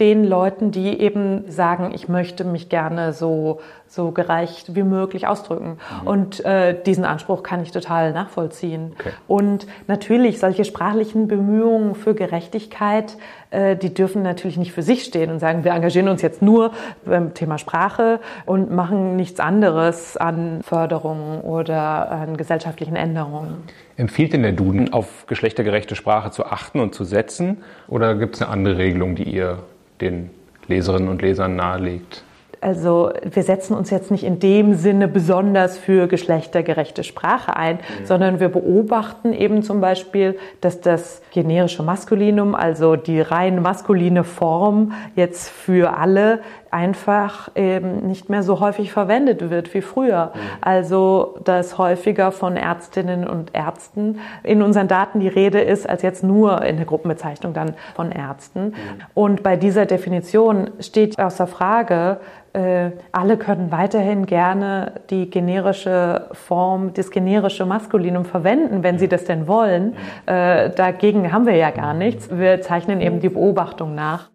den 0.00 0.24
Leuten, 0.24 0.70
die 0.70 0.98
eben 0.98 1.44
sagen, 1.50 1.92
ich 1.94 2.08
möchte 2.08 2.44
mich 2.44 2.70
gerne 2.70 3.12
so, 3.12 3.60
so 3.86 4.12
gerecht 4.12 4.74
wie 4.74 4.82
möglich 4.82 5.26
ausdrücken. 5.26 5.76
Mhm. 6.02 6.06
Und 6.06 6.44
äh, 6.44 6.74
diesen 6.84 7.04
Anspruch 7.04 7.42
kann 7.42 7.62
ich 7.62 7.70
total 7.70 8.12
nachvollziehen. 8.12 8.92
Okay. 8.98 9.10
Und 9.28 9.66
natürlich, 9.86 10.40
solche 10.40 10.64
sprachlichen 10.64 11.28
Bemühungen 11.28 11.94
für 11.94 12.14
Gerechtigkeit, 12.14 13.18
äh, 13.50 13.76
die 13.76 13.92
dürfen 13.92 14.22
natürlich 14.22 14.56
nicht 14.56 14.72
für 14.72 14.82
sich 14.82 15.04
stehen 15.04 15.30
und 15.30 15.38
sagen, 15.38 15.64
wir 15.64 15.72
engagieren 15.72 16.08
uns 16.08 16.22
jetzt 16.22 16.40
nur 16.40 16.72
beim 17.04 17.34
Thema 17.34 17.58
Sprache 17.58 18.20
und 18.46 18.70
machen 18.70 19.16
nichts 19.16 19.38
anderes 19.38 20.16
an 20.16 20.62
Förderungen 20.62 21.42
oder 21.42 22.10
an 22.10 22.38
gesellschaftlichen 22.38 22.96
Änderungen. 22.96 23.64
Empfiehlt 23.98 24.32
denn 24.32 24.42
der 24.42 24.52
Duden, 24.52 24.94
auf 24.94 25.26
geschlechtergerechte 25.26 25.94
Sprache 25.94 26.30
zu 26.30 26.46
achten 26.46 26.80
und 26.80 26.94
zu 26.94 27.04
setzen? 27.04 27.62
Oder 27.86 28.14
gibt 28.14 28.36
es 28.36 28.42
eine 28.42 28.50
andere 28.50 28.78
Regelung, 28.78 29.14
die 29.14 29.24
ihr 29.24 29.58
den 30.04 30.30
Leserinnen 30.68 31.08
und 31.08 31.22
Lesern 31.22 31.56
nahelegt? 31.56 32.22
Also 32.64 33.10
wir 33.22 33.42
setzen 33.42 33.74
uns 33.74 33.90
jetzt 33.90 34.10
nicht 34.10 34.24
in 34.24 34.38
dem 34.38 34.72
Sinne 34.72 35.06
besonders 35.06 35.76
für 35.76 36.06
geschlechtergerechte 36.06 37.04
Sprache 37.04 37.54
ein, 37.54 37.76
mhm. 37.76 38.06
sondern 38.06 38.40
wir 38.40 38.48
beobachten 38.48 39.34
eben 39.34 39.62
zum 39.62 39.82
Beispiel, 39.82 40.38
dass 40.62 40.80
das 40.80 41.20
generische 41.30 41.82
Maskulinum, 41.82 42.54
also 42.54 42.96
die 42.96 43.20
rein 43.20 43.60
maskuline 43.60 44.24
Form 44.24 44.92
jetzt 45.14 45.50
für 45.50 45.98
alle 45.98 46.40
einfach 46.74 47.50
eben 47.54 48.06
nicht 48.08 48.28
mehr 48.28 48.42
so 48.42 48.58
häufig 48.58 48.92
verwendet 48.92 49.48
wird 49.48 49.72
wie 49.74 49.80
früher. 49.80 50.32
Mhm. 50.34 50.38
Also, 50.60 51.38
dass 51.44 51.78
häufiger 51.78 52.32
von 52.32 52.56
Ärztinnen 52.56 53.26
und 53.26 53.54
Ärzten 53.54 54.18
in 54.42 54.60
unseren 54.60 54.88
Daten 54.88 55.20
die 55.20 55.28
Rede 55.28 55.60
ist, 55.60 55.88
als 55.88 56.02
jetzt 56.02 56.24
nur 56.24 56.62
in 56.62 56.76
der 56.76 56.84
Gruppenbezeichnung 56.84 57.54
dann 57.54 57.74
von 57.94 58.10
Ärzten. 58.10 58.64
Mhm. 58.64 58.74
Und 59.14 59.42
bei 59.44 59.56
dieser 59.56 59.86
Definition 59.86 60.70
steht 60.80 61.18
außer 61.18 61.46
Frage, 61.46 62.18
äh, 62.54 62.90
alle 63.12 63.36
können 63.36 63.70
weiterhin 63.70 64.26
gerne 64.26 64.94
die 65.10 65.30
generische 65.30 66.26
Form, 66.32 66.92
das 66.92 67.12
generische 67.12 67.66
Maskulinum 67.66 68.24
verwenden, 68.24 68.82
wenn 68.82 68.98
sie 68.98 69.08
das 69.08 69.24
denn 69.24 69.46
wollen. 69.46 69.94
Äh, 70.26 70.70
dagegen 70.70 71.32
haben 71.32 71.46
wir 71.46 71.56
ja 71.56 71.70
gar 71.70 71.94
nichts. 71.94 72.30
Wir 72.30 72.60
zeichnen 72.62 73.00
eben 73.00 73.20
die 73.20 73.28
Beobachtung 73.28 73.94
nach. 73.94 74.33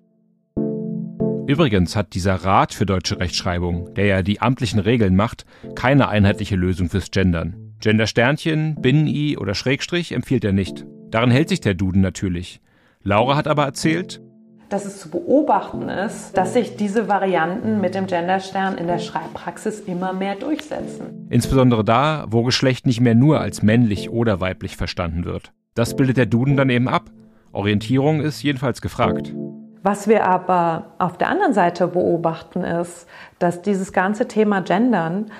Übrigens 1.50 1.96
hat 1.96 2.13
dieser 2.13 2.36
Rat 2.36 2.75
für 2.75 2.86
deutsche 2.86 3.20
Rechtschreibung, 3.20 3.96
der 3.96 4.06
ja 4.06 4.22
die 4.22 4.39
amtlichen 4.39 4.79
Regeln 4.79 5.15
macht, 5.15 5.48
keine 5.74 6.08
einheitliche 6.08 6.56
Lösung 6.56 6.89
fürs 6.89 7.10
Gendern. 7.10 7.74
Gender-Sternchen, 7.79 8.75
Binnen-I 8.79 9.36
oder 9.36 9.56
Schrägstrich 9.56 10.12
empfiehlt 10.12 10.46
er 10.46 10.53
nicht. 10.53 10.86
Daran 11.10 11.32
hält 11.32 11.50
sich 11.50 11.60
der 11.60 11.74
Duden 11.74 12.01
natürlich. 12.01 12.62
Laura 13.01 13.36
hat 13.36 13.48
aber 13.48 13.65
erzählt, 13.65 14.22
dass 14.70 14.86
es 14.86 15.00
zu 15.00 15.10
beobachten 15.10 15.89
ist, 15.89 16.38
dass 16.38 16.53
sich 16.53 16.75
diese 16.75 17.08
Varianten 17.08 17.82
mit 17.82 17.96
dem 17.96 18.06
Genderstern 18.06 18.77
in 18.77 18.86
der 18.86 19.00
Schreibpraxis 19.00 19.79
immer 19.79 20.13
mehr 20.13 20.36
durchsetzen. 20.36 21.25
Insbesondere 21.32 21.84
da, 21.84 22.27
wo 22.29 22.44
Geschlecht 22.44 22.86
nicht 22.86 23.01
mehr 23.01 23.15
nur 23.15 23.41
als 23.41 23.63
männlich 23.63 24.12
oder 24.12 24.39
weiblich 24.39 24.77
verstanden 24.77 25.25
wird. 25.25 25.51
Das 25.74 25.96
bildet 25.96 26.18
der 26.18 26.27
Duden 26.27 26.58
dann 26.58 26.70
eben 26.70 26.88
ab. 26.88 27.10
Orientierung 27.51 28.22
ist 28.22 28.44
jedenfalls 28.44 28.82
gefragt. 28.82 29.34
Was 29.81 30.07
wir 30.07 30.25
aber 30.25 30.86
auf 30.98 31.17
der 31.17 31.29
anderen 31.29 31.53
Seite 31.53 31.88
beobachten, 31.88 32.63
ist, 32.63 33.07
dass 33.39 33.62
dieses 33.62 33.93
ganze 33.93 34.27
Thema 34.27 34.62
Gendern 34.62 35.31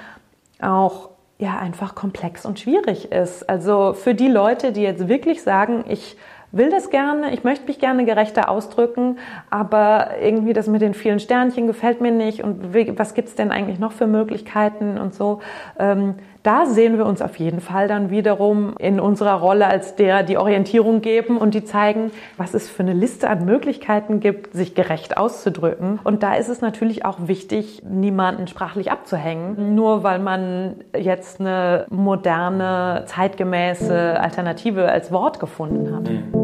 auch 0.62 1.10
ja 1.40 1.58
einfach 1.58 1.96
komplex 1.96 2.46
und 2.46 2.60
schwierig 2.60 3.12
ist. 3.12 3.50
Also 3.50 3.94
für 3.94 4.14
die 4.14 4.28
Leute, 4.28 4.72
die 4.72 4.82
jetzt 4.82 5.08
wirklich 5.08 5.42
sagen, 5.42 5.86
ich 5.88 6.18
will 6.52 6.70
das 6.70 6.90
gerne, 6.90 7.34
ich 7.34 7.44
möchte 7.44 7.66
mich 7.68 7.80
gerne 7.80 8.06
gerechter 8.06 8.50
ausdrücken, 8.50 9.20
aber 9.50 10.18
irgendwie 10.22 10.54
das 10.54 10.68
mit 10.68 10.82
den 10.82 10.94
vielen 10.94 11.20
Sternchen 11.20 11.68
gefällt 11.68 12.02
mir 12.02 12.12
nicht 12.12 12.44
und 12.44 12.74
was 12.98 13.14
gibt's 13.14 13.36
denn 13.36 13.52
eigentlich 13.52 13.80
noch 13.80 13.92
für 13.92 14.08
Möglichkeiten 14.08 14.98
und 14.98 15.14
so. 15.14 15.42
Ähm, 15.78 16.16
da 16.44 16.66
sehen 16.66 16.98
wir 16.98 17.06
uns 17.06 17.22
auf 17.22 17.36
jeden 17.38 17.60
Fall 17.60 17.88
dann 17.88 18.10
wiederum 18.10 18.74
in 18.80 19.00
unserer 19.00 19.34
Rolle 19.34 19.68
als 19.68 19.96
der, 19.96 20.24
die 20.24 20.38
Orientierung 20.38 21.02
geben 21.02 21.38
und 21.38 21.54
die 21.54 21.64
zeigen, 21.64 22.12
was 22.38 22.54
es 22.54 22.70
für 22.70 22.84
eine 22.84 22.94
Liste 22.94 23.30
an 23.30 23.46
Möglichkeiten 23.46 24.20
gibt, 24.20 24.54
sich 24.54 24.74
gerecht 24.74 25.18
auszudrücken. 25.18 26.00
Und 26.04 26.24
da 26.24 26.36
ist 26.36 26.50
es 26.50 26.62
natürlich 26.62 27.06
auch 27.06 27.28
wichtig, 27.28 27.84
niemanden 27.84 28.48
sprachlich 28.48 28.92
abzuhängen, 28.92 29.76
nur 29.76 30.04
weil 30.04 30.20
man 30.20 30.76
jetzt 30.98 31.40
eine 31.40 31.86
moderne, 31.90 33.04
zeitgemäße 33.08 34.20
Alternative 34.20 34.90
als 34.90 35.12
Wort 35.12 35.40
gefunden 35.40 35.96
hat. 35.96 36.39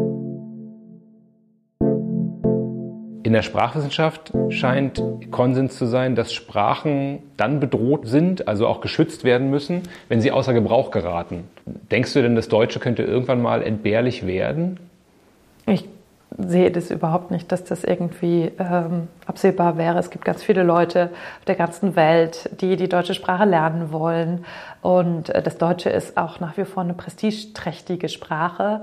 In 3.26 3.32
der 3.32 3.42
Sprachwissenschaft 3.42 4.32
scheint 4.50 5.02
Konsens 5.32 5.76
zu 5.76 5.86
sein, 5.86 6.14
dass 6.14 6.32
Sprachen 6.32 7.24
dann 7.36 7.58
bedroht 7.58 8.06
sind, 8.06 8.46
also 8.46 8.68
auch 8.68 8.80
geschützt 8.80 9.24
werden 9.24 9.50
müssen, 9.50 9.82
wenn 10.08 10.20
sie 10.20 10.30
außer 10.30 10.54
Gebrauch 10.54 10.92
geraten. 10.92 11.42
Denkst 11.90 12.12
du 12.12 12.22
denn, 12.22 12.36
das 12.36 12.46
Deutsche 12.46 12.78
könnte 12.78 13.02
irgendwann 13.02 13.42
mal 13.42 13.62
entbehrlich 13.62 14.28
werden? 14.28 14.78
Ich 15.66 15.88
sehe 16.38 16.70
das 16.70 16.92
überhaupt 16.92 17.32
nicht, 17.32 17.50
dass 17.50 17.64
das 17.64 17.82
irgendwie 17.82 18.52
ähm, 18.60 19.08
absehbar 19.26 19.76
wäre. 19.76 19.98
Es 19.98 20.10
gibt 20.10 20.24
ganz 20.24 20.44
viele 20.44 20.62
Leute 20.62 21.10
auf 21.40 21.44
der 21.46 21.56
ganzen 21.56 21.96
Welt, 21.96 22.48
die 22.60 22.76
die 22.76 22.88
deutsche 22.88 23.14
Sprache 23.14 23.44
lernen 23.44 23.90
wollen. 23.90 24.44
Und 24.82 25.30
äh, 25.30 25.42
das 25.42 25.58
Deutsche 25.58 25.90
ist 25.90 26.16
auch 26.16 26.38
nach 26.38 26.56
wie 26.58 26.64
vor 26.64 26.84
eine 26.84 26.94
prestigeträchtige 26.94 28.08
Sprache. 28.08 28.82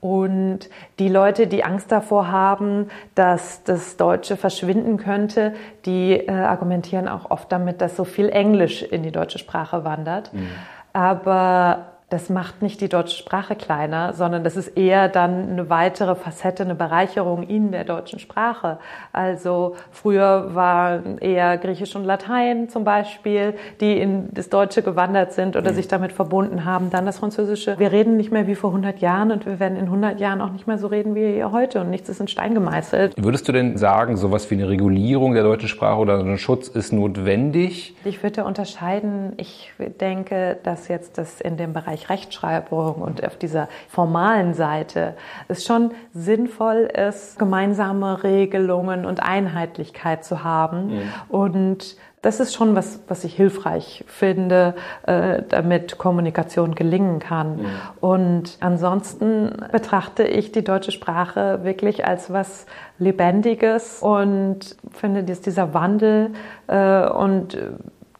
Und 0.00 0.70
die 1.00 1.08
Leute, 1.08 1.48
die 1.48 1.64
Angst 1.64 1.90
davor 1.90 2.30
haben, 2.30 2.88
dass 3.16 3.64
das 3.64 3.96
Deutsche 3.96 4.36
verschwinden 4.36 4.96
könnte, 4.96 5.54
die 5.86 6.12
äh, 6.12 6.30
argumentieren 6.30 7.08
auch 7.08 7.30
oft 7.30 7.50
damit, 7.50 7.80
dass 7.80 7.96
so 7.96 8.04
viel 8.04 8.28
Englisch 8.28 8.82
in 8.82 9.02
die 9.02 9.10
deutsche 9.10 9.38
Sprache 9.38 9.84
wandert. 9.84 10.32
Mhm. 10.32 10.48
Aber 10.92 11.97
das 12.10 12.30
macht 12.30 12.62
nicht 12.62 12.80
die 12.80 12.88
deutsche 12.88 13.16
Sprache 13.16 13.54
kleiner, 13.54 14.14
sondern 14.14 14.42
das 14.42 14.56
ist 14.56 14.68
eher 14.78 15.08
dann 15.08 15.50
eine 15.50 15.68
weitere 15.68 16.14
Facette, 16.14 16.62
eine 16.62 16.74
Bereicherung 16.74 17.42
in 17.42 17.70
der 17.70 17.84
deutschen 17.84 18.18
Sprache. 18.18 18.78
Also 19.12 19.76
früher 19.90 20.54
waren 20.54 21.18
eher 21.18 21.58
Griechisch 21.58 21.94
und 21.96 22.04
Latein 22.04 22.70
zum 22.70 22.84
Beispiel, 22.84 23.54
die 23.80 23.98
in 23.98 24.30
das 24.32 24.48
Deutsche 24.48 24.82
gewandert 24.82 25.34
sind 25.34 25.54
oder 25.54 25.72
mhm. 25.72 25.74
sich 25.74 25.88
damit 25.88 26.12
verbunden 26.12 26.64
haben. 26.64 26.88
Dann 26.88 27.04
das 27.04 27.18
Französische. 27.18 27.78
Wir 27.78 27.92
reden 27.92 28.16
nicht 28.16 28.32
mehr 28.32 28.46
wie 28.46 28.54
vor 28.54 28.70
100 28.70 29.00
Jahren 29.00 29.30
und 29.30 29.44
wir 29.44 29.60
werden 29.60 29.76
in 29.76 29.84
100 29.84 30.18
Jahren 30.18 30.40
auch 30.40 30.50
nicht 30.50 30.66
mehr 30.66 30.78
so 30.78 30.86
reden 30.86 31.14
wie 31.14 31.44
heute 31.44 31.82
und 31.82 31.90
nichts 31.90 32.08
ist 32.08 32.20
in 32.20 32.28
Stein 32.28 32.54
gemeißelt. 32.54 33.22
Würdest 33.22 33.46
du 33.48 33.52
denn 33.52 33.76
sagen, 33.76 34.16
sowas 34.16 34.50
wie 34.50 34.54
eine 34.54 34.68
Regulierung 34.70 35.34
der 35.34 35.42
deutschen 35.42 35.68
Sprache 35.68 35.98
oder 35.98 36.20
ein 36.20 36.38
Schutz 36.38 36.68
ist 36.68 36.90
notwendig? 36.90 37.94
Ich 38.04 38.22
würde 38.22 38.44
unterscheiden. 38.44 39.34
Ich 39.36 39.72
denke, 40.00 40.56
dass 40.62 40.88
jetzt 40.88 41.18
das 41.18 41.42
in 41.42 41.58
dem 41.58 41.74
Bereich 41.74 41.97
Bereich 41.98 42.08
Rechtschreibung 42.08 42.96
und 42.96 43.24
auf 43.24 43.36
dieser 43.36 43.68
formalen 43.88 44.54
Seite 44.54 45.14
es 45.48 45.64
schon 45.64 45.92
sinnvoll 46.12 46.88
ist, 46.92 47.38
gemeinsame 47.38 48.22
Regelungen 48.22 49.04
und 49.04 49.22
Einheitlichkeit 49.22 50.24
zu 50.24 50.44
haben. 50.44 50.86
Mhm. 50.86 51.02
Und 51.28 51.96
das 52.22 52.40
ist 52.40 52.54
schon 52.54 52.74
was, 52.74 53.00
was 53.06 53.22
ich 53.22 53.34
hilfreich 53.34 54.04
finde, 54.08 54.74
äh, 55.06 55.42
damit 55.48 55.98
Kommunikation 55.98 56.74
gelingen 56.74 57.20
kann. 57.20 57.58
Mhm. 57.58 57.66
Und 58.00 58.58
ansonsten 58.60 59.52
betrachte 59.70 60.24
ich 60.24 60.50
die 60.50 60.64
deutsche 60.64 60.90
Sprache 60.90 61.60
wirklich 61.62 62.04
als 62.04 62.32
was 62.32 62.66
Lebendiges 62.98 64.02
und 64.02 64.76
finde, 64.90 65.22
dass 65.22 65.40
dieser 65.40 65.74
Wandel 65.74 66.32
äh, 66.66 67.08
und 67.08 67.56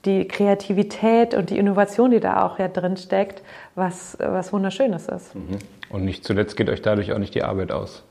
die 0.05 0.27
Kreativität 0.27 1.35
und 1.35 1.51
die 1.51 1.59
Innovation, 1.59 2.11
die 2.11 2.21
da 2.21 2.45
auch 2.47 2.59
ja 2.59 2.69
drin 2.69 2.97
steckt, 2.97 3.43
was, 3.75 4.17
was 4.21 4.53
Wunderschönes 4.53 5.09
ist. 5.09 5.35
Mhm. 5.35 5.59
Und 5.91 6.05
nicht 6.05 6.25
zuletzt 6.25 6.57
geht 6.57 6.69
euch 6.71 6.83
dadurch 6.83 7.13
auch 7.13 7.19
nicht 7.19 7.35
die 7.35 7.43
Arbeit 7.43 7.73
aus. 7.73 8.05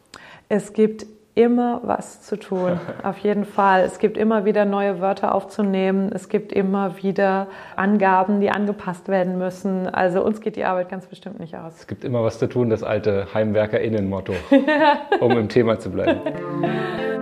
Es 0.50 0.74
gibt 0.74 1.06
immer 1.38 1.82
was 1.84 2.24
zu 2.24 2.36
tun, 2.38 2.80
auf 3.04 3.20
jeden 3.20 3.46
Fall. 3.46 3.84
Es 3.84 4.00
gibt 4.00 4.18
immer 4.18 4.44
wieder 4.44 4.66
neue 4.66 5.00
Wörter 5.00 5.36
aufzunehmen. 5.36 6.12
Es 6.14 6.30
gibt 6.30 6.52
immer 6.52 7.02
wieder 7.04 7.48
Angaben, 7.76 8.42
die 8.42 8.50
angepasst 8.50 9.08
werden 9.08 9.38
müssen. 9.38 9.88
Also 9.88 10.24
uns 10.24 10.42
geht 10.42 10.56
die 10.56 10.66
Arbeit 10.66 10.90
ganz 10.90 11.06
bestimmt 11.06 11.40
nicht 11.40 11.56
aus. 11.56 11.76
Es 11.78 11.88
gibt 11.88 12.04
immer 12.04 12.24
was 12.24 12.40
zu 12.40 12.48
tun, 12.48 12.70
das 12.70 12.84
alte 12.84 13.28
HeimwerkerInnen-Motto, 13.34 14.34
um 15.20 15.32
im 15.32 15.48
Thema 15.48 15.80
zu 15.80 15.92
bleiben. 15.92 16.22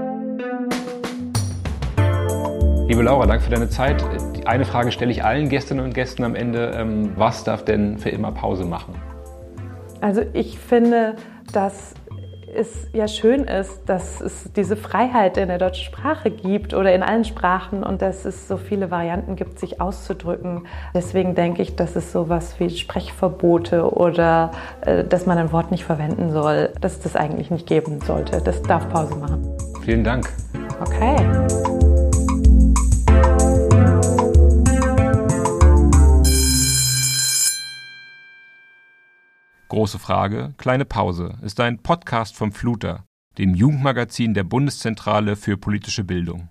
Liebe 2.87 3.01
Laura, 3.01 3.25
danke 3.25 3.43
für 3.43 3.49
deine 3.49 3.67
Zeit. 3.67 4.05
Eine 4.45 4.63
Frage 4.63 4.91
stelle 4.91 5.11
ich 5.11 5.23
allen 5.23 5.49
Gästinnen 5.49 5.83
und 5.83 5.95
Gästen 5.95 6.23
am 6.23 6.35
Ende. 6.35 6.71
Ähm, 6.75 7.13
was 7.15 7.43
darf 7.43 7.65
denn 7.65 7.97
für 7.97 8.09
immer 8.09 8.31
Pause 8.31 8.63
machen? 8.63 8.93
Also 10.01 10.21
ich 10.33 10.59
finde, 10.59 11.15
dass 11.51 11.95
es 12.55 12.87
ja 12.93 13.07
schön 13.07 13.45
ist, 13.45 13.89
dass 13.89 14.21
es 14.21 14.51
diese 14.55 14.75
Freiheit 14.75 15.37
in 15.37 15.47
der 15.47 15.57
deutschen 15.57 15.83
Sprache 15.83 16.29
gibt 16.29 16.75
oder 16.75 16.93
in 16.93 17.01
allen 17.01 17.25
Sprachen 17.25 17.83
und 17.83 18.03
dass 18.03 18.23
es 18.23 18.47
so 18.47 18.55
viele 18.55 18.91
Varianten 18.91 19.35
gibt, 19.35 19.57
sich 19.57 19.81
auszudrücken. 19.81 20.67
Deswegen 20.93 21.33
denke 21.33 21.63
ich, 21.63 21.75
dass 21.75 21.95
es 21.95 22.11
sowas 22.11 22.59
wie 22.59 22.69
Sprechverbote 22.69 23.91
oder 23.91 24.51
äh, 24.81 25.03
dass 25.03 25.25
man 25.25 25.39
ein 25.39 25.51
Wort 25.51 25.71
nicht 25.71 25.85
verwenden 25.85 26.29
soll, 26.31 26.71
dass 26.81 26.93
es 26.93 26.99
das 27.01 27.15
eigentlich 27.15 27.49
nicht 27.49 27.65
geben 27.65 27.99
sollte. 28.01 28.41
Das 28.43 28.61
darf 28.61 28.87
Pause 28.89 29.15
machen. 29.15 29.41
Vielen 29.81 30.03
Dank. 30.03 30.29
Okay. 30.81 31.15
Große 39.67 39.97
Frage, 39.97 40.53
kleine 40.57 40.85
Pause 40.85 41.39
ist 41.41 41.59
ein 41.59 41.79
Podcast 41.79 42.35
vom 42.35 42.51
Fluter, 42.51 43.03
dem 43.39 43.55
Jugendmagazin 43.55 44.35
der 44.35 44.43
Bundeszentrale 44.43 45.35
für 45.35 45.57
politische 45.57 46.03
Bildung. 46.03 46.49